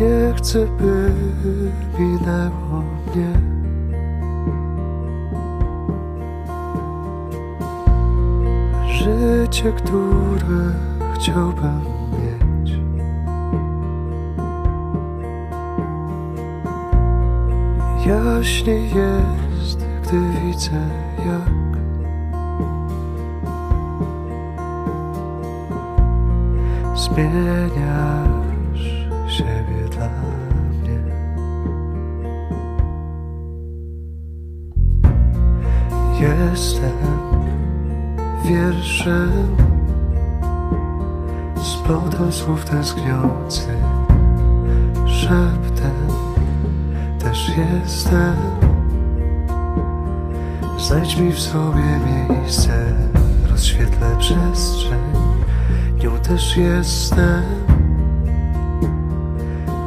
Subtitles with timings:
[0.00, 1.12] Nie chcę, by
[1.98, 3.32] minęło mnie.
[8.92, 10.74] Życie, które
[11.14, 11.80] chciałbym
[12.12, 12.78] mieć.
[18.06, 20.88] Jaśniej jest, gdy widzę,
[21.26, 21.60] jak
[26.96, 28.29] zmieniasz
[36.50, 36.92] Jestem
[38.44, 39.56] wierszem,
[41.62, 43.68] splotem słów tęskniący,
[45.06, 45.94] szeptem
[47.18, 48.36] też jestem.
[50.78, 52.94] Znajdź mi w sobie miejsce,
[53.50, 55.12] rozświetlę przestrzeń,
[56.02, 57.42] nią też jestem.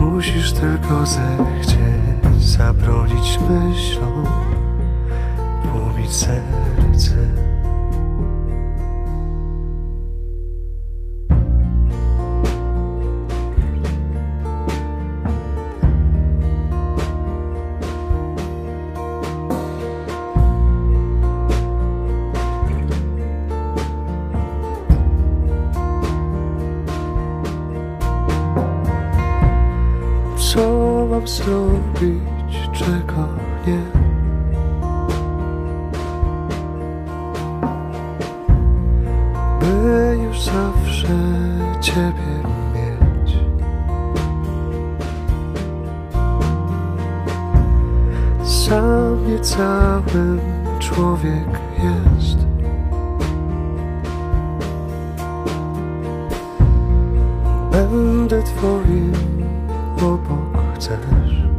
[0.00, 1.84] Musisz tylko zechcieć
[2.38, 4.26] zabronić myślom,
[6.04, 7.14] tłumić serce.
[30.36, 33.28] Co mam zrobić, czego
[33.66, 34.03] nie?
[39.64, 41.18] By już zawsze
[41.80, 42.42] Ciebie
[42.74, 43.36] mieć.
[48.44, 50.40] Sam nie całym
[50.78, 52.38] człowiek jest.
[57.72, 59.12] Będę Twoim
[59.96, 61.53] obok chcesz.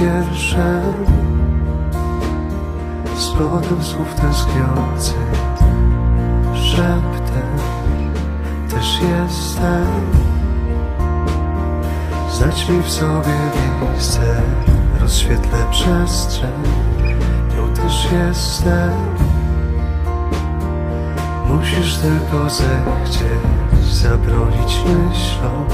[0.00, 0.94] Wierszem,
[3.16, 5.34] splotem słów tęskniących,
[6.54, 7.58] szeptem
[8.70, 9.86] też jestem.
[12.32, 13.34] Znać mi w sobie
[14.04, 14.42] miejsce,
[15.00, 16.62] rozświetlę przestrzeń,
[17.56, 18.90] nią też jestem.
[21.48, 25.66] Musisz tylko zechcieć zabronić myślom,